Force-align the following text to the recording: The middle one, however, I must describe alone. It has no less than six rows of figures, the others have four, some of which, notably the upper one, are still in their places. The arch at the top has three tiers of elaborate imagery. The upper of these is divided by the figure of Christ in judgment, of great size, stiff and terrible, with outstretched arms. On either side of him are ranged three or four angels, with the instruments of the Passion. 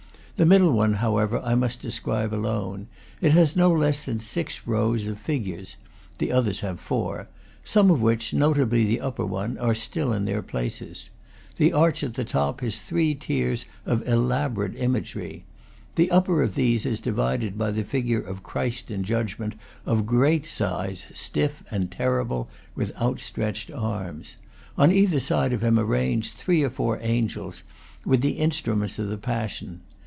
The 0.37 0.45
middle 0.47 0.71
one, 0.71 0.93
however, 0.93 1.39
I 1.45 1.53
must 1.53 1.81
describe 1.83 2.33
alone. 2.33 2.87
It 3.21 3.31
has 3.33 3.55
no 3.55 3.69
less 3.71 4.03
than 4.03 4.17
six 4.17 4.65
rows 4.65 5.05
of 5.05 5.19
figures, 5.19 5.75
the 6.17 6.31
others 6.31 6.61
have 6.61 6.79
four, 6.79 7.27
some 7.63 7.91
of 7.91 8.01
which, 8.01 8.33
notably 8.33 8.83
the 8.85 9.01
upper 9.01 9.23
one, 9.23 9.59
are 9.59 9.75
still 9.75 10.11
in 10.11 10.25
their 10.25 10.41
places. 10.41 11.11
The 11.57 11.71
arch 11.71 12.01
at 12.03 12.15
the 12.15 12.23
top 12.25 12.61
has 12.61 12.79
three 12.79 13.13
tiers 13.13 13.67
of 13.85 14.01
elaborate 14.07 14.75
imagery. 14.77 15.45
The 15.93 16.09
upper 16.09 16.41
of 16.41 16.55
these 16.55 16.87
is 16.87 16.99
divided 16.99 17.55
by 17.55 17.69
the 17.69 17.83
figure 17.83 18.21
of 18.21 18.41
Christ 18.41 18.89
in 18.89 19.03
judgment, 19.03 19.53
of 19.85 20.07
great 20.07 20.47
size, 20.47 21.05
stiff 21.13 21.63
and 21.69 21.91
terrible, 21.91 22.49
with 22.73 22.99
outstretched 22.99 23.69
arms. 23.69 24.37
On 24.75 24.91
either 24.91 25.19
side 25.19 25.53
of 25.53 25.63
him 25.63 25.79
are 25.79 25.85
ranged 25.85 26.33
three 26.33 26.63
or 26.63 26.71
four 26.71 26.97
angels, 27.03 27.61
with 28.05 28.21
the 28.21 28.39
instruments 28.39 28.97
of 28.97 29.07
the 29.07 29.19
Passion. 29.19 29.81